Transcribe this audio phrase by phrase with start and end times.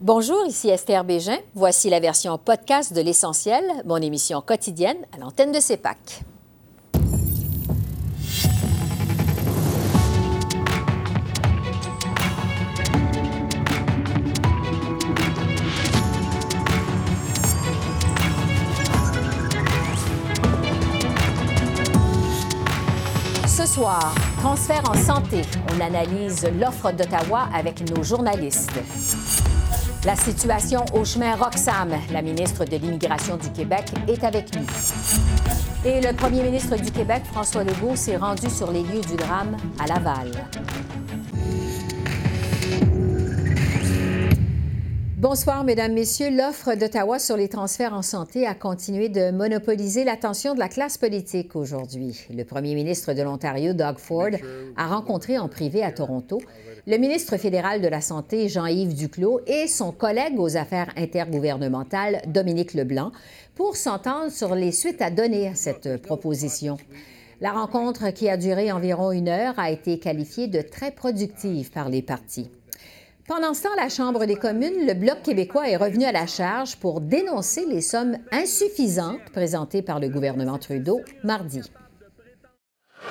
[0.00, 1.38] Bonjour, ici Esther Bégin.
[1.56, 6.22] Voici la version podcast de L'Essentiel, mon émission quotidienne à l'antenne de CEPAC.
[23.48, 25.42] Ce soir, transfert en santé.
[25.74, 28.78] On analyse l'offre d'Ottawa avec nos journalistes.
[30.04, 31.90] La situation au chemin Roxham.
[32.12, 34.64] La ministre de l'Immigration du Québec est avec nous.
[35.84, 39.56] Et le premier ministre du Québec, François Legault, s'est rendu sur les lieux du drame
[39.78, 40.30] à Laval.
[45.20, 46.30] Bonsoir, Mesdames, Messieurs.
[46.30, 50.96] L'offre d'Ottawa sur les transferts en santé a continué de monopoliser l'attention de la classe
[50.96, 52.24] politique aujourd'hui.
[52.32, 54.30] Le premier ministre de l'Ontario, Doug Ford,
[54.76, 56.40] a rencontré en privé à Toronto
[56.86, 62.74] le ministre fédéral de la Santé, Jean-Yves Duclos, et son collègue aux affaires intergouvernementales, Dominique
[62.74, 63.10] Leblanc,
[63.56, 66.76] pour s'entendre sur les suites à donner à cette proposition.
[67.40, 71.88] La rencontre, qui a duré environ une heure, a été qualifiée de très productive par
[71.88, 72.52] les partis.
[73.28, 76.76] Pendant ce temps, la Chambre des communes, le Bloc québécois est revenu à la charge
[76.76, 81.70] pour dénoncer les sommes insuffisantes présentées par le gouvernement Trudeau mardi.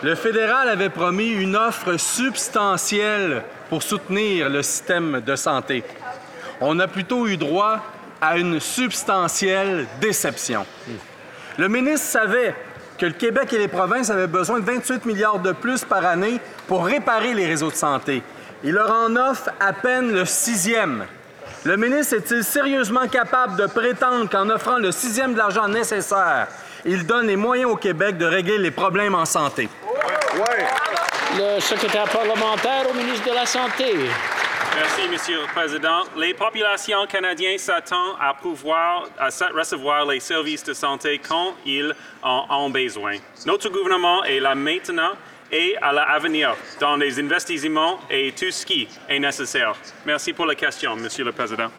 [0.02, 5.84] Le fédéral avait promis une offre substantielle pour soutenir le système de santé.
[6.62, 7.84] On a plutôt eu droit
[8.20, 10.66] à une substantielle déception.
[11.60, 12.56] Le ministre savait
[12.98, 16.40] que le Québec et les provinces avaient besoin de 28 milliards de plus par année
[16.66, 18.24] pour réparer les réseaux de santé.
[18.64, 21.06] Il leur en offre à peine le sixième.
[21.64, 26.48] Le ministre est-il sérieusement capable de prétendre qu'en offrant le sixième de l'argent nécessaire,
[26.86, 29.70] il donne les moyens au Québec de régler les problèmes en santé?
[30.34, 30.64] Oui.
[31.38, 33.94] Le secrétaire parlementaire au ministre de la Santé.
[34.76, 36.04] Merci, Monsieur le Président.
[36.16, 42.46] Les populations canadiennes s'attendent à pouvoir à recevoir les services de santé quand ils en
[42.50, 43.18] ont besoin.
[43.46, 45.14] Notre gouvernement est là maintenant
[45.52, 49.76] et à l'avenir dans les investissements et tout ce qui est nécessaire.
[50.06, 51.70] Merci pour la question, Monsieur le Président.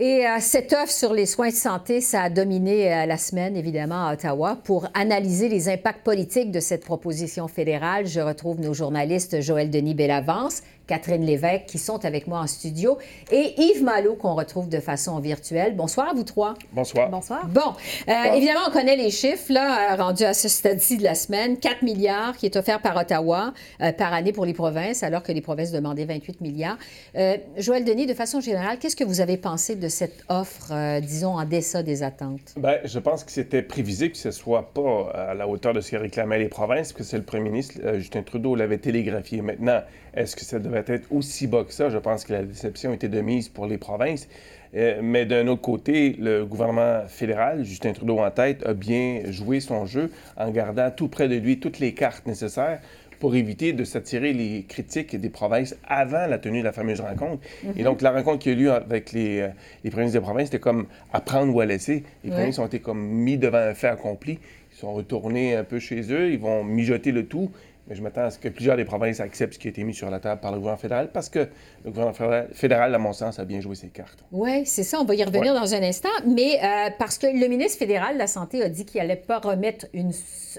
[0.00, 4.06] Et cette offre sur les soins de santé, ça a dominé euh, la semaine, évidemment,
[4.06, 4.56] à Ottawa.
[4.62, 9.94] Pour analyser les impacts politiques de cette proposition fédérale, je retrouve nos journalistes Joël Denis
[9.94, 12.98] Bellavance Catherine Lévesque qui sont avec moi en studio
[13.30, 15.76] et Yves Malo qu'on retrouve de façon virtuelle.
[15.76, 16.54] Bonsoir à vous trois.
[16.72, 17.10] Bonsoir.
[17.10, 17.46] Bonsoir.
[17.46, 17.74] Bon,
[18.08, 21.58] euh, évidemment, on connaît les chiffres, là, rendus à ce stade-ci de la semaine.
[21.58, 25.30] 4 milliards qui est offert par Ottawa euh, par année pour les provinces, alors que
[25.30, 26.78] les provinces demandaient 28 milliards.
[27.16, 31.38] Euh, Joël Denis, de façon générale, qu'est-ce que vous avez pensé de cette offre, disons,
[31.38, 32.54] en deçà des attentes?
[32.56, 35.82] Bien, je pense que c'était prévisible que ce ne soit pas à la hauteur de
[35.82, 39.42] ce que réclamaient les provinces, parce que c'est le premier ministre, Justin Trudeau, l'avait télégraphié.
[39.42, 39.82] Maintenant,
[40.18, 41.90] est-ce que ça devait être aussi bas que ça?
[41.90, 44.28] Je pense que la déception était de mise pour les provinces.
[44.74, 49.60] Euh, mais d'un autre côté, le gouvernement fédéral, Justin Trudeau en tête, a bien joué
[49.60, 52.80] son jeu en gardant tout près de lui toutes les cartes nécessaires
[53.20, 57.42] pour éviter de s'attirer les critiques des provinces avant la tenue de la fameuse rencontre.
[57.76, 59.48] Et donc, la rencontre qui a eu lieu avec les, euh,
[59.84, 62.04] les provinces des provinces, c'était comme à prendre ou à laisser.
[62.24, 64.38] Les provinces ont été comme mis devant un fait accompli.
[64.72, 67.50] Ils sont retournés un peu chez eux, ils vont mijoter le tout
[67.88, 69.94] mais je m'attends à ce que plusieurs des provinces acceptent ce qui a été mis
[69.94, 71.48] sur la table par le gouvernement fédéral parce que
[71.84, 74.24] le gouvernement fédéral, à mon sens, a bien joué ses cartes.
[74.30, 75.00] Oui, c'est ça.
[75.00, 76.08] On va y revenir dans un instant.
[76.26, 79.38] Mais euh, parce que le ministre fédéral de la Santé a dit qu'il n'allait pas
[79.38, 80.12] remettre une,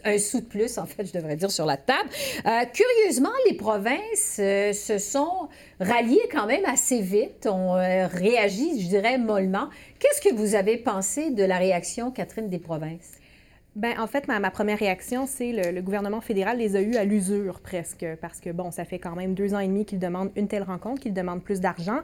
[0.04, 2.10] un sou de plus, en fait, je devrais dire, sur la table.
[2.46, 8.88] Euh, curieusement, les provinces euh, se sont ralliées quand même assez vite, ont réagi, je
[8.88, 9.70] dirais, mollement.
[10.00, 13.20] Qu'est-ce que vous avez pensé de la réaction, Catherine, des provinces?
[13.76, 17.04] Ben, en fait, ma, première réaction, c'est le, le, gouvernement fédéral les a eus à
[17.04, 20.32] l'usure presque, parce que, bon, ça fait quand même deux ans et demi qu'ils demandent
[20.36, 22.00] une telle rencontre, qu'ils demandent plus d'argent.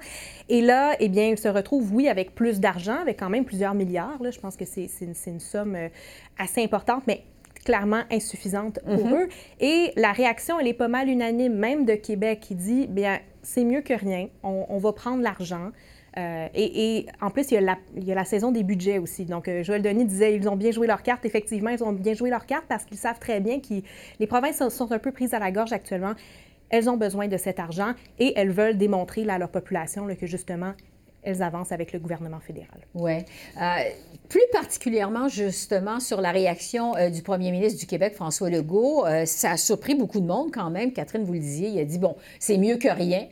[0.47, 3.73] Et là, eh bien, ils se retrouvent, oui, avec plus d'argent, avec quand même plusieurs
[3.73, 4.21] milliards.
[4.21, 4.29] Là.
[4.29, 5.89] Je pense que c'est une, une somme euh,
[6.37, 7.23] assez importante, mais
[7.65, 9.23] clairement insuffisante pour mm-hmm.
[9.23, 9.29] eux.
[9.59, 13.63] Et la réaction, elle est pas mal unanime, même de Québec, qui dit, bien, c'est
[13.63, 15.71] mieux que rien, on, on va prendre l'argent.
[16.17, 19.25] Euh, et, en plus, il y, a la, saison des budgets aussi.
[19.25, 21.25] Donc, euh, Joël Denis disait ils ont bien joué leur carte.
[21.25, 23.81] Effectivement, ils ont bien joué leur carte parce qu'ils savent très bien que
[24.19, 26.13] les provinces sont un peu prises à la gorge actuellement.
[26.69, 30.73] Elles ont besoin de cet argent et elles veulent démontrer à leur population que justement,
[31.25, 32.79] elles avancent avec le gouvernement fédéral.
[32.93, 33.17] Oui.
[33.59, 33.63] Euh,
[34.29, 39.25] plus particulièrement, justement, sur la réaction euh, du premier ministre du Québec, François Legault, euh,
[39.25, 40.93] ça a surpris beaucoup de monde quand même.
[40.93, 43.27] Catherine, vous le disiez, il a dit, bon, c'est mieux que rien.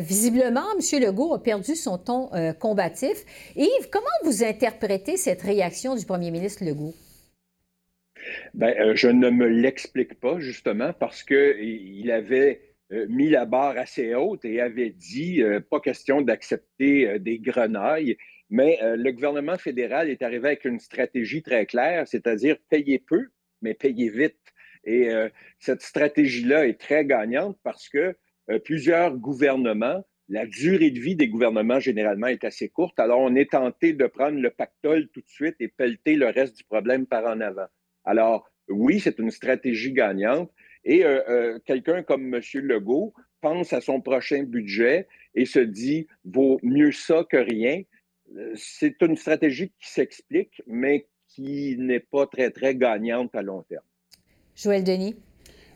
[0.00, 1.00] visiblement, M.
[1.00, 3.24] Legault a perdu son ton combatif.
[3.54, 6.94] Yves, comment vous interprétez cette réaction du premier ministre Legault?
[8.54, 12.71] Bien, je ne me l'explique pas, justement, parce qu'il avait
[13.08, 18.16] mis la barre assez haute et avait dit pas question d'accepter des grenailles.
[18.50, 23.28] Mais le gouvernement fédéral est arrivé avec une stratégie très claire, c'est-à-dire payer peu,
[23.62, 24.38] mais payer vite.
[24.84, 25.08] Et
[25.58, 28.14] cette stratégie-là est très gagnante parce que
[28.64, 32.98] plusieurs gouvernements la durée de vie des gouvernements, généralement, est assez courte.
[32.98, 36.56] Alors, on est tenté de prendre le pactole tout de suite et pelleter le reste
[36.56, 37.66] du problème par en avant.
[38.04, 40.50] Alors, oui, c'est une stratégie gagnante.
[40.84, 42.40] Et euh, euh, quelqu'un comme M.
[42.54, 47.82] Legault pense à son prochain budget et se dit vaut mieux ça que rien.
[48.36, 53.62] Euh, c'est une stratégie qui s'explique, mais qui n'est pas très, très gagnante à long
[53.62, 53.84] terme.
[54.54, 55.16] Joël Denis.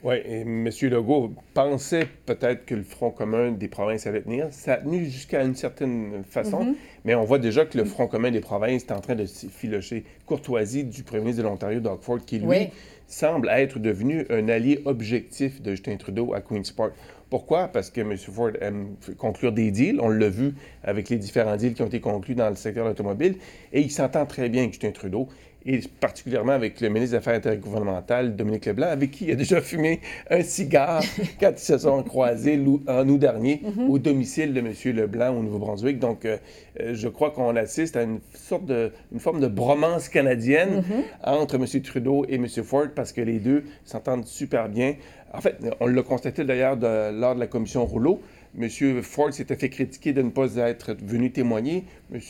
[0.06, 0.68] Oui, et M.
[0.82, 4.46] Legault pensait peut-être que le Front commun des provinces allait tenir.
[4.52, 6.74] Ça a tenu jusqu'à une certaine façon, mm-hmm.
[7.04, 10.04] mais on voit déjà que le Front commun des provinces est en train de filocher
[10.24, 12.68] courtoisie du premier ministre de l'Ontario, Doug Ford, qui, lui,
[13.08, 16.92] semble être devenu un allié objectif de Justin Trudeau à Queen's Park.
[17.28, 17.66] Pourquoi?
[17.66, 18.16] Parce que M.
[18.16, 19.98] Ford aime conclure des deals.
[20.00, 20.54] On l'a vu
[20.84, 23.38] avec les différents deals qui ont été conclus dans le secteur de l'automobile.
[23.72, 25.26] Et il s'entend très bien avec Justin Trudeau
[25.66, 29.60] et particulièrement avec le ministre des Affaires intergouvernementales, Dominique Leblanc, avec qui il a déjà
[29.60, 31.02] fumé un cigare
[31.40, 33.90] quand ils se sont croisés en août dernier mhm.
[33.90, 34.72] au domicile de M.
[34.96, 35.98] Leblanc au Nouveau-Brunswick.
[35.98, 36.36] Donc, euh,
[36.80, 41.02] euh, je crois qu'on assiste à une sorte de, une forme de bromance canadienne mhm.
[41.24, 41.82] entre M.
[41.82, 42.46] Trudeau et M.
[42.48, 44.94] Ford parce que les deux s'entendent super bien.
[45.34, 48.22] En fait, on l'a constaté d'ailleurs lors de la commission Rouleau.
[48.58, 49.02] M.
[49.02, 51.84] Ford s'était fait critiquer de ne pas être venu témoigner.
[52.12, 52.20] M.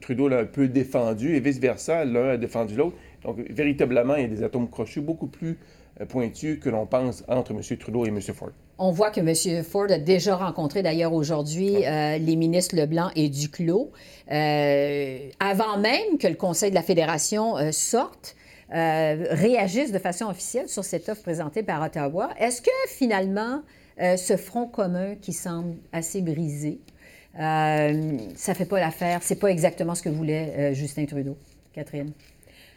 [0.00, 2.96] Trudeau l'a un peu défendu et vice-versa, l'un a défendu l'autre.
[3.24, 5.56] Donc, véritablement, il y a des atomes crochus beaucoup plus
[6.00, 7.60] euh, pointus que l'on pense entre M.
[7.78, 8.20] Trudeau et M.
[8.20, 8.50] Ford.
[8.78, 9.62] On voit que M.
[9.62, 13.92] Ford a déjà rencontré d'ailleurs aujourd'hui euh, les ministres Leblanc et Duclos,
[14.30, 18.36] euh, avant même que le Conseil de la Fédération sorte.
[18.70, 22.30] réagisse de façon officielle sur cette offre présentée par Ottawa.
[22.40, 23.62] Est-ce que finalement,
[24.00, 26.80] euh, ce front commun qui semble assez brisé.
[27.38, 29.20] Euh, ça ne fait pas l'affaire.
[29.22, 31.36] C'est pas exactement ce que voulait euh, Justin Trudeau.
[31.72, 32.12] Catherine?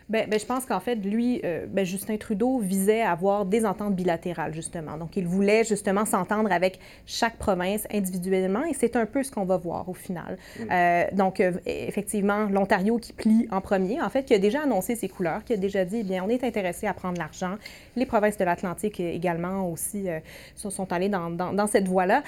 [0.09, 3.65] Bien, ben, je pense qu'en fait, lui, euh, ben, Justin Trudeau visait à avoir des
[3.65, 4.97] ententes bilatérales, justement.
[4.97, 9.43] Donc, il voulait justement s'entendre avec chaque province individuellement, et c'est un peu ce qu'on
[9.43, 10.37] va voir au final.
[10.59, 10.63] Mm.
[10.71, 14.95] Euh, donc, euh, effectivement, l'Ontario qui plie en premier, en fait, qui a déjà annoncé
[14.95, 17.55] ses couleurs, qui a déjà dit, eh bien, on est intéressé à prendre l'argent.
[17.97, 20.07] Les provinces de l'Atlantique également aussi
[20.55, 22.23] sont allées dans, dans, cette voie-là.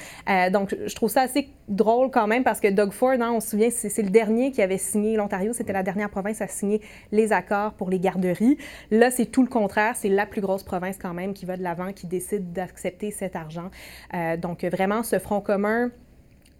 [0.49, 3.51] donc, je trouve ça assez drôle quand même parce que Doug Ford, hein, on se
[3.51, 6.81] souvient, c'est le dernier qui avait signé, l'Ontario, c'était la dernière province à signer
[7.11, 8.57] les accords pour les garderies.
[8.91, 9.95] Là, c'est tout le contraire.
[9.95, 13.35] C'est la plus grosse province quand même qui va de l'avant, qui décide d'accepter cet
[13.35, 13.69] argent.
[14.13, 15.91] Euh, donc, vraiment, ce front commun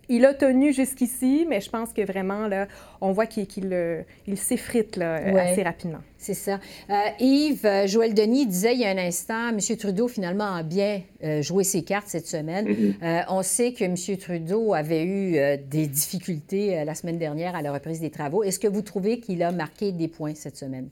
[0.10, 2.68] il a tenu jusqu'ici, mais je pense que vraiment, là,
[3.00, 4.02] on voit qu'il euh,
[4.36, 6.00] s'effrite assez rapidement.
[6.18, 6.60] C'est ça.
[6.90, 9.60] Euh, Yves, euh, Joël Denis disait il y a un instant, M.
[9.78, 11.02] Trudeau finalement a bien
[11.42, 12.68] joué ses cartes cette semaine.
[12.68, 13.26] Mm-hmm.
[13.30, 13.96] on sait que M.
[14.18, 18.44] Trudeau avait eu des difficultés la semaine dernière à la reprise des travaux.
[18.44, 20.90] Est-ce que vous trouvez qu'il a marqué des points cette semaine?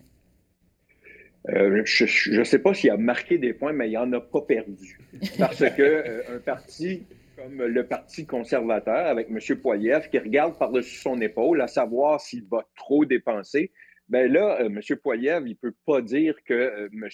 [1.49, 4.99] je ne sais pas s'il a marqué des points, mais il n'en a pas perdu.
[5.39, 7.03] Parce que un parti
[7.37, 9.39] comme le Parti conservateur avec M.
[9.61, 13.71] Poiliev qui regarde par-dessus son épaule à savoir s'il va trop dépenser.
[14.09, 14.81] Bien là, euh, M.
[15.03, 17.07] Poiliev, il ne peut pas dire que euh, M.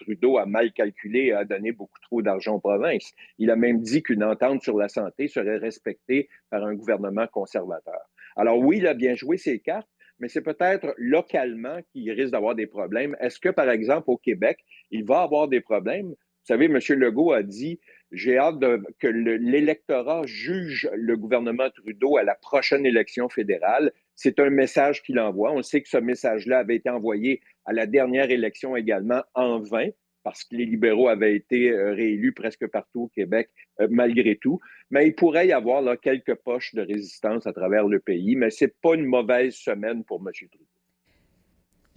[0.00, 3.12] Trudeau a mal calculé et a donné beaucoup trop d'argent aux provinces.
[3.38, 8.00] Il a même dit qu'une entente sur la santé serait respectée par un gouvernement conservateur.
[8.36, 12.54] Alors oui, il a bien joué ses cartes, mais c'est peut-être localement qu'il risque d'avoir
[12.54, 13.16] des problèmes.
[13.20, 14.60] Est-ce que, par exemple, au Québec,
[14.90, 16.14] il va avoir des problèmes?
[16.48, 16.78] Vous savez, M.
[16.98, 17.78] Legault a dit
[18.12, 18.60] j'ai hâte
[18.98, 23.92] que l'électorat juge le gouvernement Trudeau à la prochaine élection fédérale.
[24.14, 25.52] C'est un message qu'il envoie.
[25.52, 29.88] On sait que ce message-là avait été envoyé à la dernière élection également en vain,
[30.24, 33.50] parce que les libéraux avaient été euh, réélus presque partout au Québec,
[33.80, 34.58] euh, malgré tout.
[34.90, 38.50] Mais il pourrait y avoir là, quelques poches de résistance à travers le pays, mais
[38.50, 40.32] ce n'est pas une mauvaise semaine pour M.
[40.32, 40.77] Trudeau.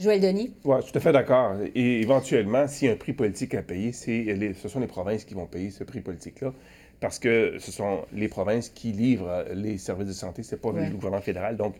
[0.01, 0.51] Joël Denis?
[0.63, 1.55] Oui, tout à fait d'accord.
[1.75, 4.25] Et éventuellement, s'il y a un prix politique à payer, c'est
[4.59, 6.53] ce sont les provinces qui vont payer ce prix politique-là.
[6.99, 10.89] Parce que ce sont les provinces qui livrent les services de santé, c'est pas le
[10.91, 11.57] gouvernement fédéral.
[11.57, 11.75] Donc,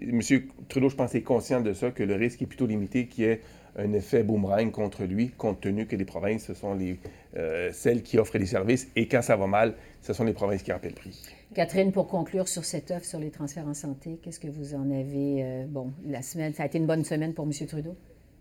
[0.00, 0.20] M.
[0.68, 3.28] Trudeau, je pense, est conscient de ça, que le risque est plutôt limité, qu'il y
[3.28, 3.40] ait
[3.78, 6.98] un effet boomerang contre lui, compte tenu que les provinces, ce sont les,
[7.36, 8.88] euh, celles qui offrent les services.
[8.96, 9.74] Et quand ça va mal,
[10.06, 11.20] ce sont les provinces qui en paient le prix.
[11.52, 14.88] Catherine, pour conclure sur cette offre sur les transferts en santé, qu'est-ce que vous en
[14.92, 15.42] avez?
[15.42, 17.66] Euh, bon, la semaine, ça a été une bonne semaine pour M.
[17.66, 17.96] Trudeau?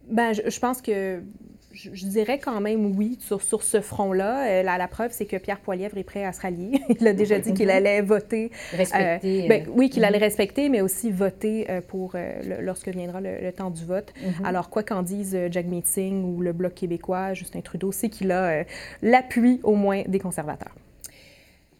[0.07, 1.23] Bien, je, pense que
[1.73, 4.47] je, dirais quand même oui sur, sur ce front-là.
[4.47, 6.79] Euh, la, preuve, c'est que Pierre Poilièvre est prêt à se rallier.
[6.99, 8.51] Il a déjà dit qu'il allait voter.
[8.73, 9.47] Respecter.
[9.47, 10.23] Ben, oui, qu'il allait mhm.
[10.23, 12.15] respecter, mais aussi voter pour
[12.61, 14.13] lorsque viendra le, temps du vote.
[14.21, 14.45] Mhm.
[14.45, 18.65] Alors, quoi qu'en dise Jack Meeting ou le Bloc québécois, Justin Trudeau, c'est qu'il a
[19.01, 20.75] l'appui au moins des conservateurs.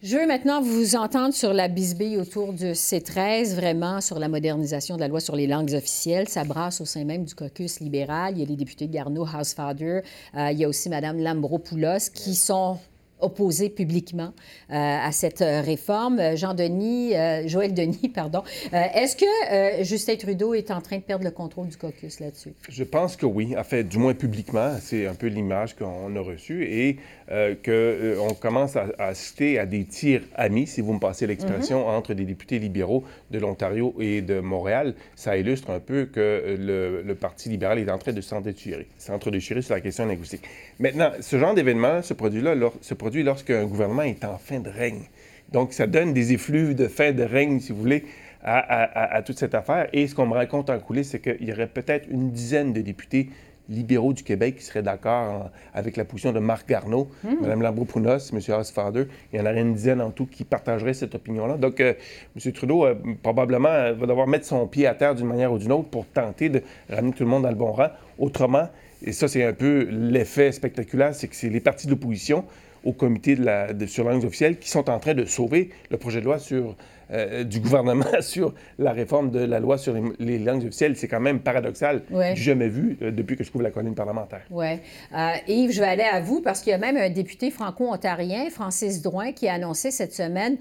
[0.07, 4.97] Je veux maintenant vous entendre sur la bisbille autour de C13, vraiment sur la modernisation
[4.97, 6.29] de la loi sur les langues officielles.
[6.29, 8.35] Ça brasse au sein même du caucus libéral.
[8.35, 10.01] Il y a les députés de Garneau, Housefather.
[10.35, 12.77] Euh, il y a aussi Mme Lambro-Poulos qui sont
[13.25, 14.33] opposé publiquement
[14.69, 16.35] euh, à cette euh, réforme.
[16.35, 18.43] Jean-Denis, euh, Joël Denis, pardon.
[18.71, 22.53] Est-ce que Justin Trudeau est en train de perdre le contrôle du caucus là-dessus?
[22.69, 23.55] Je pense que oui.
[23.57, 28.75] En fait, du moins publiquement, c'est un peu l'image qu'on a reçue et qu'on commence
[28.75, 31.97] à, assister à des tirs amis, si vous me passez l'expression, mm-hmm.
[31.97, 34.93] entre des députés libéraux de l'Ontario et de Montréal.
[35.15, 39.73] Ça illustre un peu que le, le Parti libéral est en train de s'entre-déchirer sur
[39.73, 40.43] la question linguistique.
[40.79, 45.03] Maintenant, ce genre d'événement ce produit-là se produit lorsqu'un gouvernement est en fin de règne.
[45.51, 48.05] Donc, ça donne des effluves de fin de règne, si vous voulez,
[48.43, 49.87] à, toute cette affaire.
[49.93, 52.81] Et ce qu'on me raconte en coulisses, c'est qu'il y aurait peut-être une dizaine de
[52.81, 53.29] députés
[53.67, 58.39] libéraux du Québec qui seraient d'accord avec la position de Marc Garneau, Mme Lambro-Pounos, M.
[58.55, 59.07] Housefather.
[59.33, 61.57] Il y en aurait une dizaine en tout qui partageraient cette opinion-là.
[61.57, 61.93] Donc, euh,
[62.35, 62.51] M.
[62.51, 65.71] Trudeau, euh, probablement, euh, va devoir mettre son pied à terre d'une manière ou d'une
[65.71, 67.89] autre pour tenter de ramener tout le monde dans le bon rang.
[68.19, 68.69] Autrement,
[69.01, 72.45] et ça, c'est un peu l'effet spectaculaire, c'est que c'est les partis de l'opposition
[72.85, 75.97] au comité de la, de, sur langues officielles qui sont en train de sauver le
[75.97, 76.75] projet de loi sur
[77.11, 80.95] euh, du gouvernement sur la réforme de la loi sur les, langues officielles.
[80.97, 82.01] C'est quand même paradoxal.
[82.09, 82.35] Ouais.
[82.35, 84.41] jamais vu euh, depuis que je couvre la colline parlementaire.
[84.49, 84.79] Oui.
[85.15, 88.49] Euh, Yves, je vais aller à vous parce qu'il y a même un député franco-ontarien,
[88.49, 90.57] Francis Drouin, qui a annoncé cette semaine,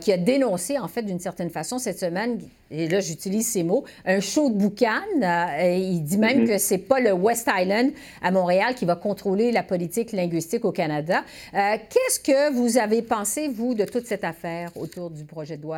[0.00, 2.38] qui a dénoncé, en fait, d'une certaine façon, cette semaine,
[2.70, 5.00] et là, j'utilise ces mots, un show de boucan.
[5.12, 6.48] il dit même mm-hmm.
[6.48, 10.72] que c'est pas le West Island à Montréal qui va contrôler la politique linguistique au
[10.72, 11.22] Canada.
[11.52, 15.73] Qu'est-ce que vous avez pensé, vous, de toute cette affaire autour du projet de loi?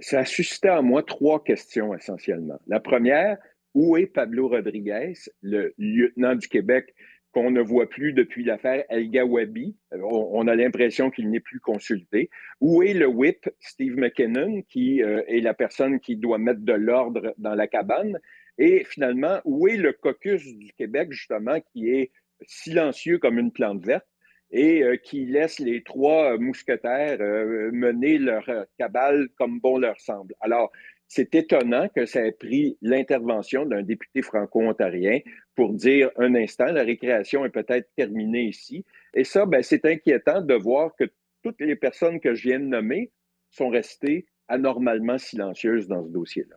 [0.00, 2.60] Ça a suscité en moi trois questions essentiellement.
[2.66, 3.38] La première,
[3.74, 6.94] où est Pablo Rodriguez, le lieutenant du Québec
[7.32, 9.74] qu'on ne voit plus depuis l'affaire El Gawabi?
[9.92, 12.28] On, a l'impression qu'il n'est plus consulté.
[12.60, 16.74] Où est le whip, Steve McKinnon, qui euh, est la personne qui doit mettre de
[16.74, 18.18] l'ordre dans la cabane?
[18.58, 22.10] Et finalement, où est le caucus du Québec, justement, qui est
[22.46, 24.06] silencieux comme une plante verte?
[24.52, 28.44] Et euh, qui laisse les trois euh, mousquetaires euh, mener leur
[28.78, 30.34] cabale comme bon leur semble.
[30.40, 30.70] Alors,
[31.08, 35.20] c'est étonnant que ça ait pris l'intervention d'un député franco-ontarien
[35.54, 38.84] pour dire un instant, la récréation est peut-être terminée ici.
[39.12, 41.04] Et ça, ben, c'est inquiétant de voir que
[41.42, 43.10] toutes les personnes que je viens de nommer
[43.50, 46.56] sont restées anormalement silencieuses dans ce dossier-là.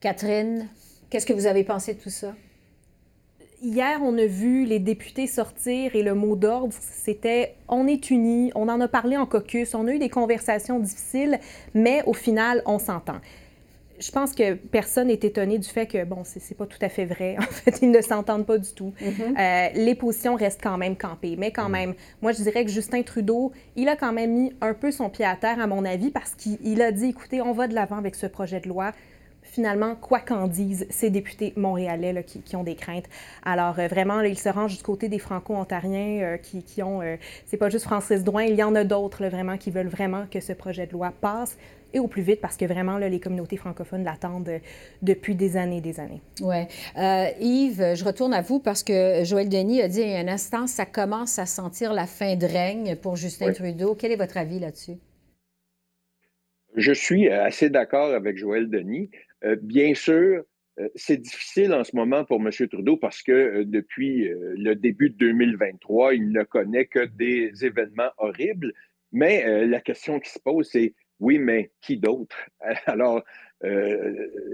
[0.00, 0.68] Catherine,
[1.10, 2.34] qu'est-ce que vous avez pensé de tout ça?
[3.66, 8.52] Hier, on a vu les députés sortir et le mot d'ordre, c'était on est unis,
[8.54, 11.40] on en a parlé en caucus, on a eu des conversations difficiles,
[11.74, 13.16] mais au final, on s'entend.
[13.98, 17.06] Je pense que personne n'est étonné du fait que, bon, c'est pas tout à fait
[17.06, 17.34] vrai.
[17.40, 18.92] En fait, ils ne s'entendent pas du tout.
[19.02, 19.36] Mm-hmm.
[19.36, 21.34] Euh, les positions restent quand même campées.
[21.36, 21.72] Mais quand mm.
[21.72, 25.10] même, moi, je dirais que Justin Trudeau, il a quand même mis un peu son
[25.10, 27.96] pied à terre, à mon avis, parce qu'il a dit, écoutez, on va de l'avant
[27.96, 28.92] avec ce projet de loi
[29.56, 33.06] finalement, quoi qu'en disent ces députés montréalais qui, ont des craintes.
[33.42, 37.00] Alors, euh, vraiment, là, ils se rangent du côté des franco-ontariens euh, qui, qui, ont...
[37.00, 40.26] Euh, c'est pas juste Francis Drouin, il y en a d'autres, vraiment, qui veulent vraiment
[40.30, 41.56] que ce projet de loi passe
[41.94, 44.60] et au plus vite parce que vraiment, là, les communautés francophones l'attendent
[45.00, 46.20] depuis des années et des années.
[46.42, 46.66] Oui.
[47.40, 50.28] Yves, je retourne à vous parce que Joël Denis a dit il y a un
[50.28, 53.94] instant, ça commence à sentir la fin de règne pour Justin Trudeau.
[53.94, 54.98] Quel est votre avis là-dessus?
[56.76, 59.10] Je suis assez d'accord avec Joël Denis.
[59.44, 60.44] Euh, bien sûr,
[60.78, 62.50] euh, c'est difficile en ce moment pour M.
[62.68, 68.10] Trudeau parce que euh, depuis le début de 2023, il ne connaît que des événements
[68.18, 68.72] horribles.
[69.12, 72.36] Mais la question qui se pose, c'est oui, mais qui d'autre?
[72.86, 73.22] Alors,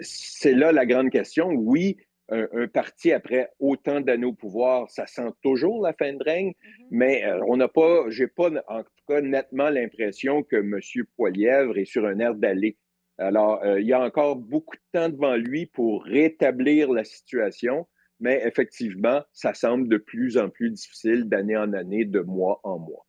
[0.03, 1.49] c'est là la grande question.
[1.49, 1.97] Oui,
[2.29, 6.87] un, parti après autant d'années au pouvoir, ça sent toujours la fin de règne, mm-hmm.
[6.91, 10.79] mais on n'a pas, j'ai pas en tout cas nettement l'impression que M.
[11.17, 12.77] Poilièvre est sur un air d'aller.
[13.23, 17.87] Alors, euh, il y a encore beaucoup de temps devant lui pour rétablir la situation,
[18.21, 22.79] mais effectivement, ça semble de plus en plus difficile d'année en année, de mois en
[22.79, 23.07] mois.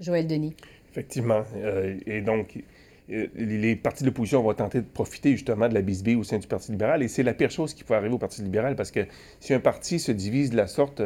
[0.00, 0.56] Joël Denis.
[0.90, 1.44] Effectivement.
[1.56, 2.62] Euh, et donc,
[3.10, 6.38] euh, les partis de l'opposition vont tenter de profiter justement de la bisbille au sein
[6.38, 7.02] du Parti libéral.
[7.02, 9.06] Et c'est la pire chose qui peut arriver au Parti libéral parce que
[9.40, 11.02] si un parti se divise de la sorte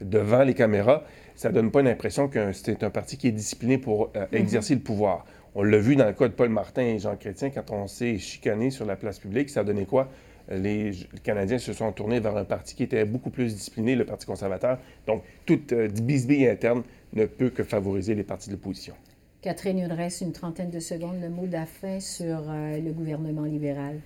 [0.00, 3.78] devant les caméras, ça ne donne pas l'impression que c'est un parti qui est discipliné
[3.78, 4.28] pour mm-hmm.
[4.32, 5.24] exercer le pouvoir.
[5.58, 8.18] On l'a vu dans le cas de Paul Martin et Jean Chrétien, quand on s'est
[8.18, 10.10] chicané sur la place publique, ça a donné quoi?
[10.50, 10.90] Les,
[11.24, 14.78] Canadiens se sont tournés vers un parti qui était beaucoup plus discipliné, le Parti conservateur.
[15.06, 16.82] Donc, toute euh, bisbille interne
[17.14, 18.92] ne peut que favoriser les partis de l'opposition.
[19.40, 21.22] Catherine, il reste une trentaine de secondes.
[21.22, 24.00] Le mot d'affaire sur euh, le gouvernement libéral.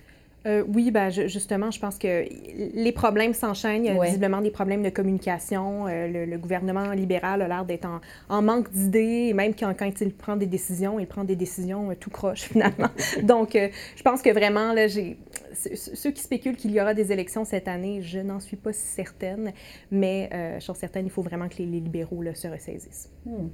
[0.47, 2.25] Euh, oui, ben, justement, je pense que
[2.73, 3.85] les problèmes s'enchaînent.
[3.85, 5.87] Il y a visiblement des problèmes de communication.
[5.87, 7.87] Euh, le, gouvernement libéral a l'air d'être
[8.29, 11.91] en, manque d'idées, et même quand, quand, il prend des décisions, il prend des décisions
[11.91, 12.89] euh, tout croche, finalement.
[13.21, 15.17] Donc, je pense que vraiment, là, j'ai...
[15.53, 19.53] ceux qui spéculent qu'il y aura des élections cette année, je n'en suis pas certaine,
[19.91, 20.29] mais
[20.59, 23.09] je suis certaine, il faut vraiment que les, libéraux là, se ressaisissent.
[23.25, 23.49] Hmm.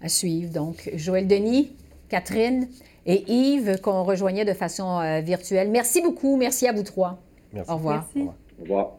[0.00, 0.90] À suivre, donc.
[0.94, 1.72] Joël Denis,
[2.08, 2.68] Catherine,
[3.06, 5.70] et Yves, qu'on rejoignait de façon euh, virtuelle.
[5.70, 6.36] Merci beaucoup.
[6.36, 7.18] Merci à vous trois.
[7.52, 7.70] Merci.
[7.70, 8.08] Au revoir.
[8.16, 8.92] Au revoir.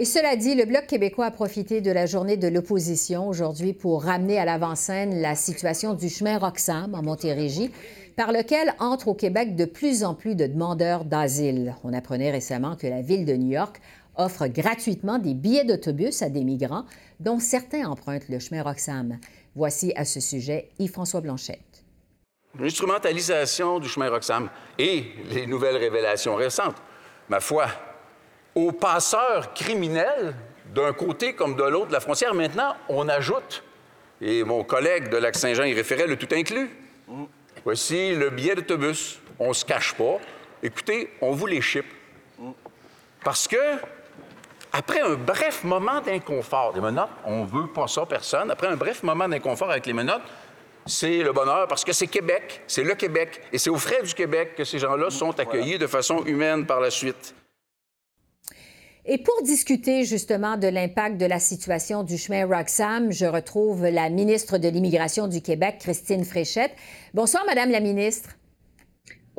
[0.00, 4.04] Et cela dit, le Bloc québécois a profité de la journée de l'opposition aujourd'hui pour
[4.04, 7.72] ramener à l'avant-scène la situation du chemin Roxham en Montérégie,
[8.14, 11.74] par lequel entrent au Québec de plus en plus de demandeurs d'asile.
[11.82, 13.80] On apprenait récemment que la ville de New York
[14.14, 16.84] offre gratuitement des billets d'autobus à des migrants,
[17.18, 19.18] dont certains empruntent le chemin Roxham.
[19.56, 21.58] Voici à ce sujet Yves-François Blanchet.
[22.58, 26.76] L'instrumentalisation du chemin Roxham et les nouvelles révélations récentes,
[27.28, 27.66] ma foi,
[28.54, 30.34] aux passeurs criminels
[30.74, 33.62] d'un côté comme de l'autre de la frontière, maintenant, on ajoute,
[34.20, 36.70] et mon collègue de Lac-Saint-Jean y référait, le tout inclus.
[37.64, 39.20] Voici le billet d'autobus.
[39.38, 40.18] On se cache pas.
[40.62, 41.86] Écoutez, on vous les chip.
[43.22, 43.56] Parce que,
[44.72, 48.50] après un bref moment d'inconfort, les menottes, on veut pas ça, personne.
[48.50, 50.22] Après un bref moment d'inconfort avec les menottes,
[50.88, 54.14] c'est le bonheur parce que c'est Québec, c'est le Québec, et c'est aux frais du
[54.14, 57.34] Québec que ces gens-là sont accueillis de façon humaine par la suite.
[59.04, 64.10] Et pour discuter justement de l'impact de la situation du chemin Roxham, je retrouve la
[64.10, 66.72] ministre de l'Immigration du Québec, Christine Fréchette.
[67.14, 68.37] Bonsoir, Madame la ministre.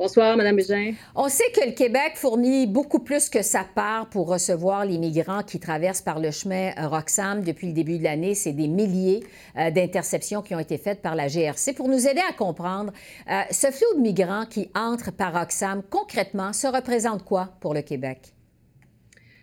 [0.00, 0.94] Bonsoir, Mme Bégin.
[1.14, 5.42] On sait que le Québec fournit beaucoup plus que sa part pour recevoir les migrants
[5.42, 8.34] qui traversent par le chemin Roxham depuis le début de l'année.
[8.34, 9.22] C'est des milliers
[9.58, 11.74] euh, d'interceptions qui ont été faites par la GRC.
[11.74, 12.94] Pour nous aider à comprendre,
[13.30, 17.82] euh, ce flot de migrants qui entrent par Roxham, concrètement, se représente quoi pour le
[17.82, 18.32] Québec?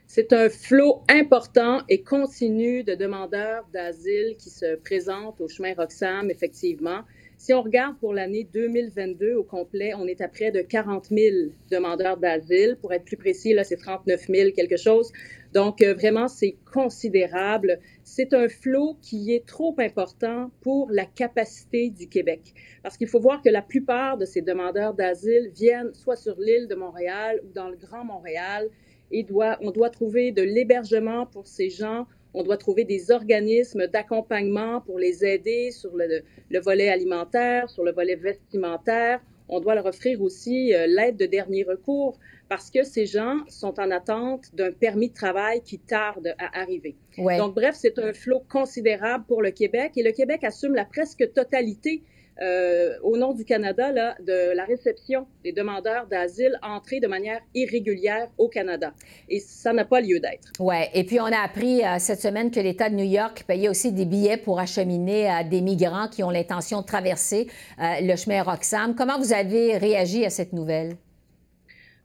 [0.07, 6.31] C'est un flot important et continu de demandeurs d'asile qui se présentent au chemin Roxham,
[6.31, 7.01] effectivement.
[7.39, 11.51] Si on regarde pour l'année 2022 au complet, on est à près de 40 000
[11.69, 12.77] demandeurs d'asile.
[12.81, 15.11] Pour être plus précis, là, c'est 39 000 quelque chose.
[15.53, 17.79] Donc, euh, vraiment, c'est considérable.
[18.03, 22.41] C'est un flot qui est trop important pour la capacité du Québec.
[22.81, 26.67] Parce qu'il faut voir que la plupart de ces demandeurs d'asile viennent soit sur l'île
[26.67, 28.67] de Montréal ou dans le Grand Montréal.
[29.11, 29.25] Et
[29.61, 32.07] on doit trouver de l'hébergement pour ces gens
[32.37, 37.91] on doit trouver des organismes d'accompagnement pour les aider sur le, volet alimentaire, sur le
[37.91, 39.19] volet vestimentaire.
[39.49, 43.79] On doit leur offrir aussi euh, l'aide de dernier recours parce que ces gens sont
[43.79, 46.95] en attente d'un permis de travail qui tarde à arriver.
[47.17, 51.33] Donc, bref, c'est un flot considérable pour le Québec et le Québec assume la presque
[51.33, 52.03] totalité
[52.41, 57.41] euh, au nom du Canada là, de la réception des demandeurs d'asile entrés de manière
[57.55, 58.93] irrégulière au Canada.
[59.27, 60.51] Et ça n'a pas lieu d'être.
[60.59, 60.75] Oui.
[60.93, 63.91] Et puis, on a appris euh, cette semaine que l'État de New York payait aussi
[63.91, 67.47] des billets pour acheminer euh, des migrants qui ont l'intention de traverser
[67.79, 68.95] le chemin Roxham.
[68.95, 70.95] Comment vous avez réagi à cette nouvelle?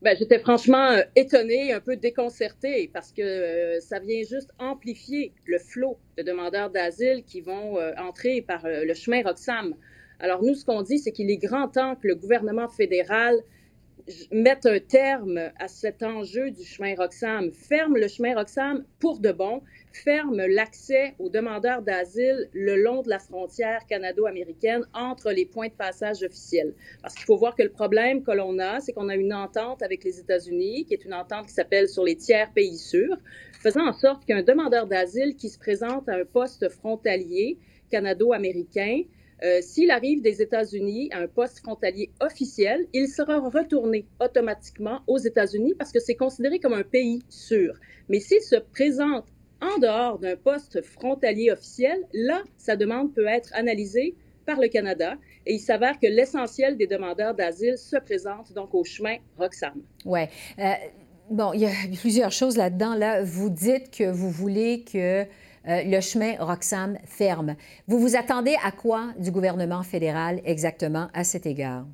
[0.01, 5.97] Ben, j'étais franchement étonnée, un peu déconcertée, parce que ça vient juste amplifier le flot
[6.17, 9.75] de demandeurs d'asile qui vont entrer par le chemin Roxham.
[10.23, 13.41] Alors nous, ce qu'on dit, c'est qu'il est grand temps que le gouvernement fédéral
[14.31, 19.33] mette un terme à cet enjeu du chemin Roxham, ferme le chemin Roxham pour de
[19.33, 25.67] bon, ferme l'accès aux demandeurs d'asile le long de la frontière canado-américaine entre les points
[25.67, 26.73] de passage officiels.
[27.01, 29.83] Parce qu'il faut voir que le problème que l'on a, c'est qu'on a une entente
[29.83, 33.17] avec les États-Unis, qui est une entente qui s'appelle sur les tiers pays sûrs,
[33.59, 37.57] faisant en sorte qu'un demandeur d'asile qui se présente à un poste frontalier
[37.91, 39.01] canado-américain,
[39.43, 45.17] euh, s'il arrive des États-Unis à un poste frontalier officiel, il sera retourné automatiquement aux
[45.17, 47.73] États-Unis parce que c'est considéré comme un pays sûr.
[48.09, 49.25] Mais s'il se présente
[49.61, 54.15] en dehors d'un poste frontalier officiel, là, sa demande peut être analysée
[54.45, 55.15] par le Canada
[55.45, 59.81] et il s'avère que l'essentiel des demandeurs d'asile se présente donc au chemin Roxham.
[60.05, 60.21] Oui.
[60.59, 60.71] Euh,
[61.29, 62.95] bon, il y a plusieurs choses là-dedans.
[62.95, 65.25] Là, vous dites que vous voulez que
[65.67, 67.55] euh, le chemin Roxham ferme.
[67.87, 71.85] Vous vous attendez à quoi du gouvernement fédéral exactement à cet égard?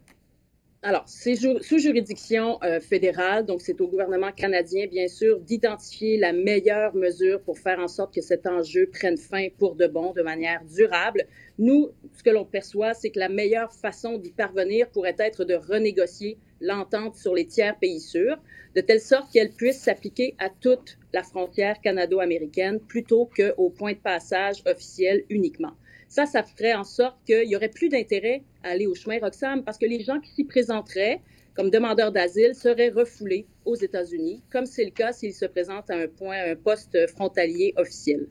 [0.81, 6.31] Alors, c'est sous juridiction euh, fédérale, donc c'est au gouvernement canadien, bien sûr, d'identifier la
[6.31, 10.21] meilleure mesure pour faire en sorte que cet enjeu prenne fin pour de bon, de
[10.21, 11.25] manière durable.
[11.57, 15.55] Nous, ce que l'on perçoit, c'est que la meilleure façon d'y parvenir pourrait être de
[15.55, 18.37] renégocier l'entente sur les tiers pays sûrs,
[18.73, 23.97] de telle sorte qu'elle puisse s'appliquer à toute la frontière canado-américaine plutôt qu'au point de
[23.97, 25.73] passage officiel uniquement.
[26.09, 29.63] Ça, ça ferait en sorte qu'il y aurait plus d'intérêt à aller au chemin Roxham
[29.63, 31.21] parce que les gens qui s'y présenteraient
[31.53, 35.97] comme demandeurs d'asile seraient refoulés aux États-Unis, comme c'est le cas s'ils se présentent à
[35.97, 38.27] un point, un poste frontalier officiel.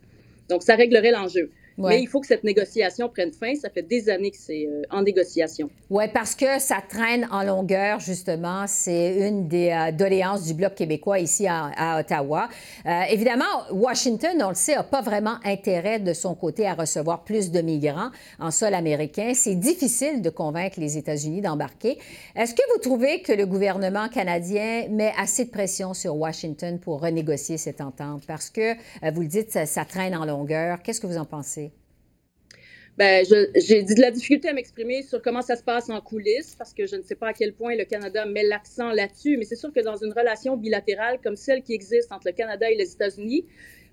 [0.49, 1.51] Donc, ça réglerait l'enjeu.
[1.79, 3.55] Mais il faut que cette négociation prenne fin.
[3.55, 5.71] Ça fait des années que c'est euh, en négociation.
[5.91, 8.65] Oui, parce que ça traîne en longueur, justement.
[8.67, 12.49] C'est une des euh, doléances du Bloc québécois ici à, Ottawa.
[12.87, 17.25] Euh, évidemment, Washington, on le sait, n'a pas vraiment intérêt de son côté à recevoir
[17.25, 18.11] plus de migrants
[18.41, 19.33] en sol américain.
[19.35, 21.99] C'est difficile de convaincre les États-Unis d'embarquer.
[22.35, 27.01] Est-ce que vous trouvez que le gouvernement canadien met assez de pression sur Washington pour
[27.01, 28.25] renégocier cette entente?
[28.27, 28.75] Parce que,
[29.13, 30.83] vous le dites, ça traîne en longueur.
[30.83, 31.68] Qu'est-ce que vous en pensez?
[32.99, 36.75] Ben, j'ai de la difficulté à m'exprimer sur comment ça se passe en coulisses parce
[36.75, 39.55] que je ne sais pas à quel point le Canada met l'accent là-dessus, mais c'est
[39.55, 42.93] sûr que dans une relation bilatérale comme celle qui existe entre le Canada et les
[42.93, 43.47] États-Unis,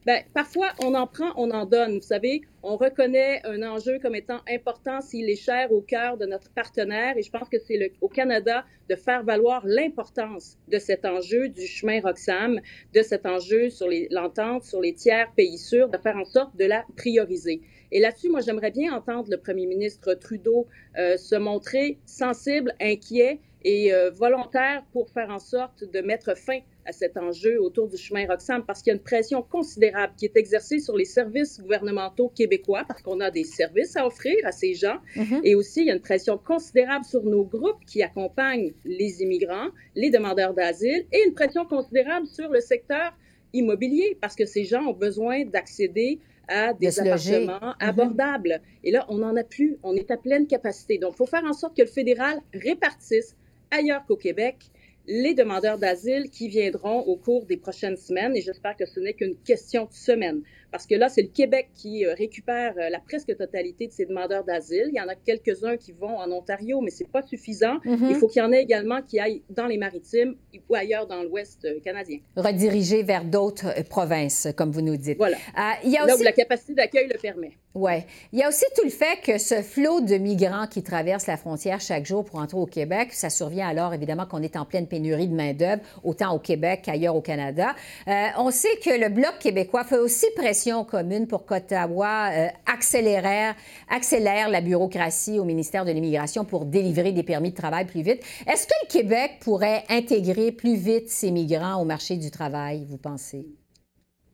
[0.07, 1.95] ben, parfois, on en prend, on en donne.
[1.95, 6.27] Vous savez, on reconnaît un enjeu comme étant important s'il est cher au cœur de
[6.27, 7.17] notre partenaire.
[7.17, 11.65] Et je pense que c'est au Canada de faire valoir l'importance de cet enjeu du
[11.65, 12.59] chemin Roxham,
[12.93, 16.65] de cet enjeu sur l'entente sur les tiers pays sûrs, de faire en sorte de
[16.65, 17.61] la prioriser.
[17.91, 20.67] Et là-dessus, moi, j'aimerais bien entendre le premier ministre Trudeau
[20.97, 26.59] euh, se montrer sensible, inquiet et euh, volontaire pour faire en sorte de mettre fin
[26.85, 30.25] à cet enjeu autour du chemin Roxham parce qu'il y a une pression considérable qui
[30.25, 34.51] est exercée sur les services gouvernementaux québécois parce qu'on a des services à offrir à
[34.51, 34.97] ces gens.
[35.15, 35.41] Mm-hmm.
[35.43, 39.69] Et aussi, il y a une pression considérable sur nos groupes qui accompagnent les immigrants,
[39.95, 43.13] les demandeurs d'asile et une pression considérable sur le secteur
[43.53, 47.75] immobilier parce que ces gens ont besoin d'accéder à des appartements mm-hmm.
[47.79, 48.61] abordables.
[48.83, 49.77] Et là, on n'en a plus.
[49.83, 50.97] On est à pleine capacité.
[50.97, 53.35] Donc, il faut faire en sorte que le fédéral répartisse
[53.71, 54.57] ailleurs qu'au Québec
[55.07, 59.13] les demandeurs d'asile qui viendront au cours des prochaines semaines, et j'espère que ce n'est
[59.13, 60.41] qu'une question de semaine,
[60.71, 64.05] parce que là, c'est le Québec qui euh, récupère euh, la presque totalité de ces
[64.05, 64.89] demandeurs d'asile.
[64.91, 67.77] Il y en a quelques-uns qui vont en Ontario, mais c'est pas suffisant.
[67.85, 68.09] Mm-hmm.
[68.09, 70.35] Il faut qu'il y en ait également qui aillent dans les maritimes
[70.69, 72.19] ou ailleurs dans l'Ouest euh, canadien.
[72.35, 75.17] Redirigés vers d'autres provinces, comme vous nous dites.
[75.17, 75.37] Voilà.
[75.83, 77.53] il y a là où la capacité d'accueil le permet.
[77.75, 78.05] Oui.
[78.31, 81.35] Il y a aussi tout le fait que ce flot de migrants qui traversent la
[81.35, 84.87] frontière chaque jour pour entrer au Québec, ça survient alors évidemment qu'on est en pleine
[84.87, 87.75] pénurie de main-d'œuvre, autant au Québec qu'ailleurs au Canada.
[88.07, 93.55] Euh, on sait que le Bloc québécois fait aussi pression commune pour qu'Ottawa euh, accélère,
[93.89, 98.23] accélère la bureaucratie au ministère de l'Immigration pour délivrer des permis de travail plus vite.
[98.47, 102.97] Est-ce que le Québec pourrait intégrer plus vite ces migrants au marché du travail, vous
[102.97, 103.45] pensez?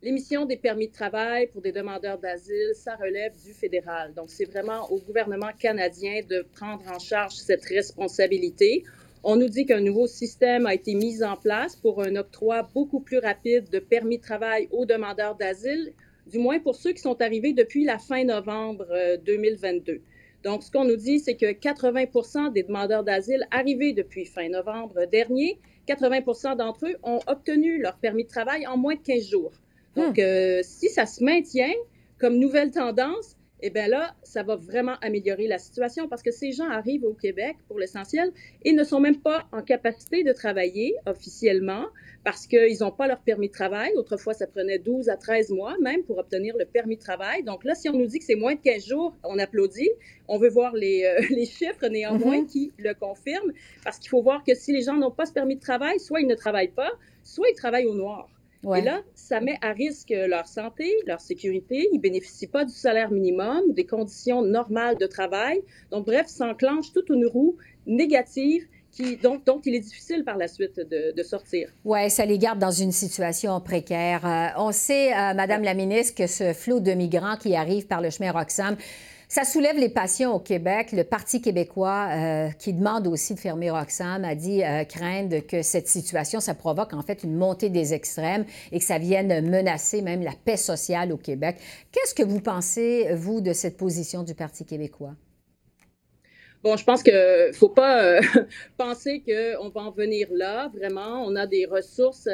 [0.03, 4.15] L'émission des permis de travail pour des demandeurs d'asile, ça relève du fédéral.
[4.15, 8.83] Donc, c'est vraiment au gouvernement canadien de prendre en charge cette responsabilité.
[9.23, 12.99] On nous dit qu'un nouveau système a été mis en place pour un octroi beaucoup
[12.99, 15.93] plus rapide de permis de travail aux demandeurs d'asile,
[16.25, 18.87] du moins pour ceux qui sont arrivés depuis la fin novembre
[19.23, 19.91] 2022.
[19.91, 19.99] Euh,
[20.43, 25.05] Donc, ce qu'on nous dit, c'est que 80% des demandeurs d'asile arrivés depuis fin novembre
[25.05, 29.51] dernier, 80 d'entre eux ont obtenu leur permis de travail en moins de 15 jours.
[29.95, 30.21] Donc, hmm.
[30.21, 31.73] euh, si ça se maintient
[32.17, 36.51] comme nouvelle tendance, eh bien là, ça va vraiment améliorer la situation parce que ces
[36.51, 38.31] gens arrivent au Québec pour l'essentiel
[38.63, 41.85] et ne sont même pas en capacité de travailler officiellement
[42.23, 43.91] parce qu'ils n'ont pas leur permis de travail.
[43.95, 47.43] Autrefois, ça prenait 12 à 13 mois même pour obtenir le permis de travail.
[47.43, 49.89] Donc là, si on nous dit que c'est moins de 15 jours, on applaudit.
[50.27, 52.47] On veut voir les, euh, les chiffres néanmoins mm-hmm.
[52.47, 55.55] qui le confirment parce qu'il faut voir que si les gens n'ont pas ce permis
[55.55, 56.91] de travail, soit ils ne travaillent pas,
[57.23, 58.27] soit ils travaillent au noir.
[58.63, 61.89] Et là, ça met à risque leur santé, leur sécurité.
[61.93, 65.61] Ils bénéficient pas du salaire minimum, des conditions normales de travail.
[65.89, 70.79] Donc, bref, s'enclenche toute une roue négative qui, dont, il est difficile par la suite
[70.79, 71.69] de, sortir.
[71.85, 74.25] Oui, ça les garde dans une situation précaire.
[74.25, 78.01] Euh, on sait, euh, Madame la ministre, que ce flot de migrants qui arrivent par
[78.01, 78.75] le chemin Roxham,
[79.31, 80.91] ça soulève les passions au Québec.
[80.91, 85.61] Le Parti québécois, euh, qui demande aussi de fermer Roxham, a dit euh, craindre que
[85.61, 90.01] cette situation, ça provoque en fait une montée des extrêmes et que ça vienne menacer
[90.01, 91.55] même la paix sociale au Québec.
[91.93, 95.15] Qu'est-ce que vous pensez, vous, de cette position du Parti québécois?
[96.61, 98.21] Bon, je pense qu'il ne faut pas euh,
[98.77, 100.69] penser qu'on va en venir là.
[100.75, 102.27] Vraiment, on a des ressources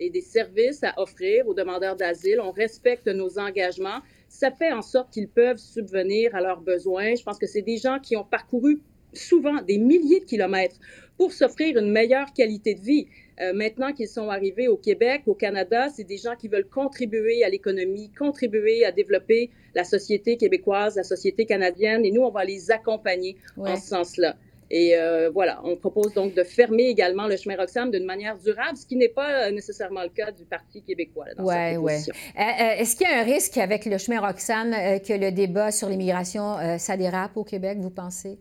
[0.00, 2.40] et des services à offrir aux demandeurs d'asile.
[2.40, 4.00] On respecte nos engagements
[4.32, 7.14] ça fait en sorte qu'ils peuvent subvenir à leurs besoins.
[7.14, 8.80] Je pense que c'est des gens qui ont parcouru
[9.12, 10.76] souvent des milliers de kilomètres
[11.18, 13.06] pour s'offrir une meilleure qualité de vie.
[13.42, 17.44] Euh, maintenant qu'ils sont arrivés au Québec, au Canada, c'est des gens qui veulent contribuer
[17.44, 22.44] à l'économie, contribuer à développer la société québécoise, la société canadienne, et nous, on va
[22.44, 24.36] les accompagner en ce sens-là.
[24.74, 28.78] Et euh, voilà, on propose donc de fermer également le chemin Roxham d'une manière durable,
[28.78, 32.14] ce qui n'est pas nécessairement le cas du Parti québécois dans cette proposition.
[32.34, 36.56] Est-ce qu'il y a un risque avec le chemin Roxham que le débat sur l'immigration,
[36.78, 38.38] ça dérape au Québec, vous pensez?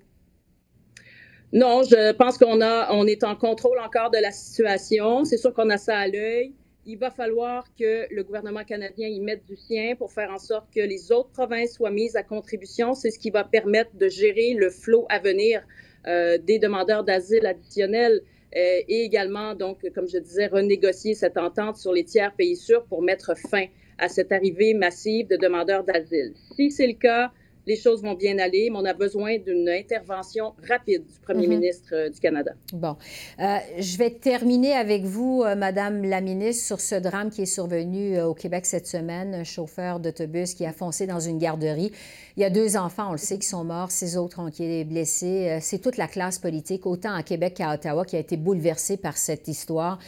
[1.52, 5.26] Non, je pense qu'on a, on est en contrôle encore de la situation.
[5.26, 6.54] C'est sûr qu'on a ça à l'œil.
[6.86, 10.74] Il va falloir que le gouvernement canadien y mette du sien pour faire en sorte
[10.74, 12.94] que les autres provinces soient mises à contribution.
[12.94, 17.46] C'est ce qui va permettre de gérer le flot à venir euh, des demandeurs d'asile
[17.46, 18.22] additionnels
[18.56, 22.84] euh, et également, donc, comme je disais, renégocier cette entente sur les tiers pays sûrs
[22.86, 23.66] pour mettre fin
[23.98, 26.34] à cette arrivée massive de demandeurs d'asile.
[26.56, 27.32] Si c'est le cas,
[27.68, 31.56] les choses vont bien aller, mais on a besoin d'une intervention rapide du premier mhm.
[31.56, 32.52] ministre euh, du Canada.
[32.74, 32.96] Bon.
[33.40, 37.46] Euh, je vais terminer avec vous, euh, Madame la ministre, sur ce drame qui est
[37.46, 39.36] survenu au Québec cette semaine.
[39.36, 41.92] Un chauffeur d'autobus qui a foncé dans une garderie.
[42.38, 44.84] Il y a deux enfants, on le sait, qui sont morts, six autres ont été
[44.84, 45.60] blessés.
[45.62, 49.18] C'est toute la classe politique, autant à Québec qu'à Ottawa, qui a été bouleversée par
[49.18, 50.00] cette histoire.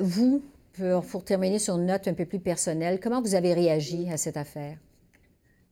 [0.00, 0.42] vous,
[0.72, 4.16] pour, pour terminer sur une note un peu plus personnelle, comment vous avez réagi à
[4.16, 4.76] cette affaire?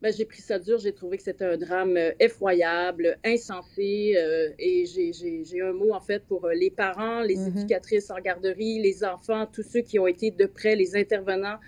[0.02, 0.78] Ben, j'ai pris ça dur.
[0.78, 4.14] J'ai trouvé que c'était un drame euh, effroyable, insensé.
[4.16, 7.58] Euh, et j'ai un mot, en fait, pour euh, les parents, les mm-hmm.
[7.58, 11.58] éducatrices en garderie, les enfants, tous ceux qui ont été de près, les intervenants.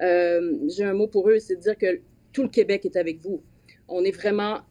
[0.00, 2.00] j'ai un mot pour eux, c'est de dire que
[2.32, 3.42] tout le Québec est avec vous.
[3.88, 4.62] On est vraiment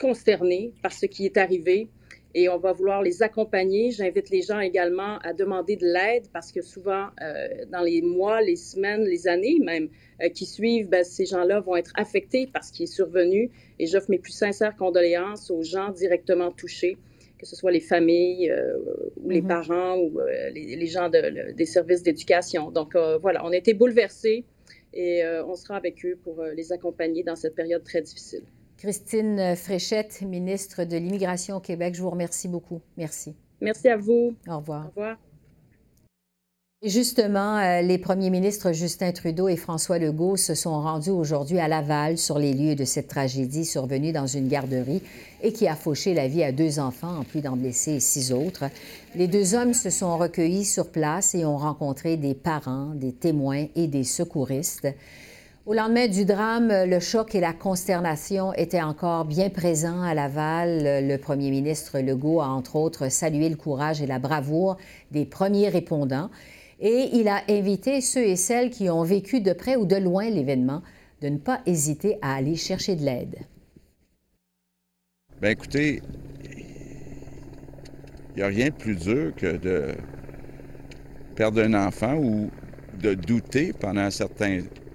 [0.00, 1.88] consternés par ce qui est arrivé
[2.36, 3.92] et on va vouloir les accompagner.
[3.92, 8.42] J'invite les gens également à demander de l'aide parce que souvent, euh, dans les mois,
[8.42, 9.88] les semaines, les années même
[10.22, 13.50] euh, qui suivent, ben, ces gens-là vont être affectés par ce qui est survenu.
[13.78, 16.98] Et j'offre mes plus sincères condoléances aux gens directement touchés,
[17.38, 18.76] que ce soit les familles euh,
[19.16, 19.46] ou les mm-hmm.
[19.46, 20.20] parents ou
[20.52, 22.70] les, gens des services d'éducation.
[22.70, 24.44] Donc voilà, on a été bouleversés
[24.92, 28.42] et on sera avec eux pour les accompagner dans cette période très difficile.
[28.78, 32.82] Christine Fréchette, ministre de l'Immigration au Québec, je vous remercie beaucoup.
[32.96, 33.34] Merci.
[33.60, 34.34] Merci à vous.
[34.48, 34.84] Au revoir.
[34.84, 35.16] Au revoir.
[36.82, 41.58] Et justement, euh, les premiers ministres Justin Trudeau et François Legault se sont rendus aujourd'hui
[41.58, 45.02] à Laval sur les lieux de cette tragédie survenue dans une garderie
[45.42, 48.64] et qui a fauché la vie à deux enfants, en plus d'en blesser six autres.
[49.14, 53.64] Les deux hommes se sont recueillis sur place et ont rencontré des parents, des témoins
[53.74, 54.86] et des secouristes.
[55.66, 61.04] Au lendemain du drame, le choc et la consternation étaient encore bien présents à Laval.
[61.08, 64.76] Le premier ministre Legault a entre autres salué le courage et la bravoure
[65.10, 66.30] des premiers répondants
[66.78, 70.30] et il a invité ceux et celles qui ont vécu de près ou de loin
[70.30, 70.82] l'événement
[71.20, 73.34] de ne pas hésiter à aller chercher de l'aide.
[75.42, 76.00] Bien écoutez,
[76.44, 79.96] il n'y a rien de plus dur que de
[81.34, 82.50] perdre un enfant ou
[83.02, 84.85] de douter pendant un certain temps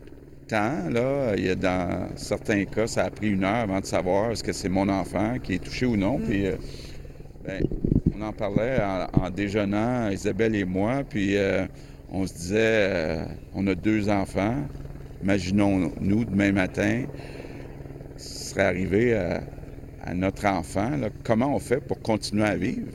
[0.52, 4.32] Là, il y a dans certains cas, ça a pris une heure avant de savoir
[4.32, 6.20] est-ce que c'est mon enfant qui est touché ou non.
[6.20, 6.24] Mm.
[6.24, 6.56] Puis, euh,
[7.46, 7.64] ben,
[8.18, 8.78] on en parlait
[9.14, 11.66] en, déjeunant, Isabelle et moi, puis euh,
[12.12, 14.58] on se disait, euh, on a deux enfants.
[15.24, 17.06] Imaginons-nous demain matin,
[18.18, 19.42] ce serait arrivé à,
[20.14, 20.92] notre enfant.
[21.24, 22.92] comment on fait pour continuer à vivre?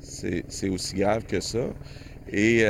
[0.00, 1.66] C'est aussi grave que ça.
[2.32, 2.64] Et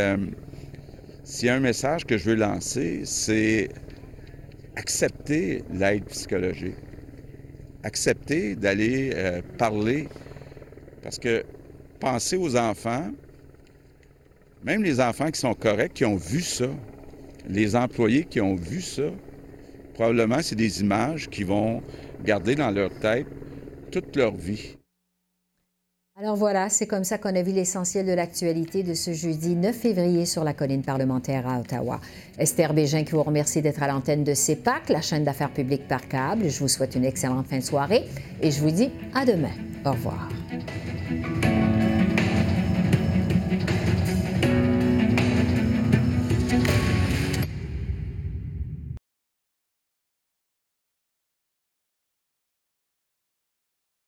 [1.25, 3.71] s'il y a un message que je veux lancer, c'est
[4.77, 6.77] accepter l'aide psychologique.
[7.83, 10.09] Accepter d'aller euh, parler.
[11.03, 11.45] Parce que
[11.99, 13.11] penser aux enfants,
[14.65, 16.69] même les enfants qui sont corrects, qui ont vu ça,
[17.49, 19.11] les employés qui ont vu ça,
[19.95, 21.83] probablement c'est des images qui vont
[22.23, 23.27] garder dans leur tête
[23.91, 24.77] toute leur vie.
[26.17, 29.75] Alors voilà, c'est comme ça qu'on a vu l'essentiel de l'actualité de ce jeudi 9
[29.75, 32.01] février sur la colline parlementaire à Ottawa.
[32.39, 36.07] Esther Bégin qui vous remercie d'être à l'antenne de CEPAC, la chaîne d'affaires publiques par
[36.07, 36.49] câble.
[36.49, 38.05] Je vous souhaite une excellente fin de soirée
[38.41, 39.51] et je vous dis à demain.
[39.85, 40.29] Au revoir.